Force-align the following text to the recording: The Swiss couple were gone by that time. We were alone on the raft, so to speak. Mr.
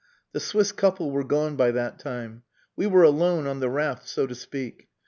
The 0.31 0.39
Swiss 0.39 0.71
couple 0.71 1.11
were 1.11 1.23
gone 1.23 1.55
by 1.55 1.69
that 1.69 1.99
time. 1.99 2.41
We 2.75 2.87
were 2.87 3.03
alone 3.03 3.45
on 3.45 3.59
the 3.59 3.69
raft, 3.69 4.07
so 4.07 4.25
to 4.25 4.33
speak. 4.33 4.85
Mr. 4.85 4.87